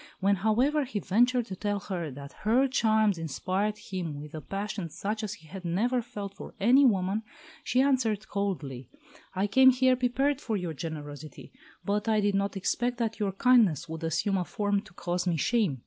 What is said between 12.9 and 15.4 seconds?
that your kindness would assume a form to cause me